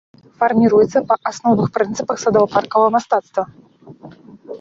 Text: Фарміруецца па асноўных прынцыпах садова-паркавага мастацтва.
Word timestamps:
Фарміруецца 0.43 0.99
па 1.09 1.15
асноўных 1.31 1.67
прынцыпах 1.75 2.17
садова-паркавага 2.23 2.93
мастацтва. 2.97 3.43